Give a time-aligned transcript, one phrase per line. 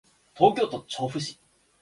[0.33, 1.39] 東京都調布市